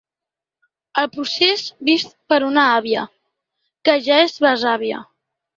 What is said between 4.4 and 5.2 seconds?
besàvia.